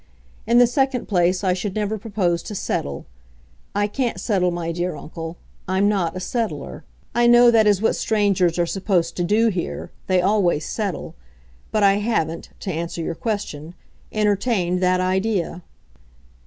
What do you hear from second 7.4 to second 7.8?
that